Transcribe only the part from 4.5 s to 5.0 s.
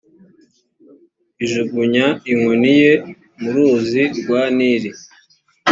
nili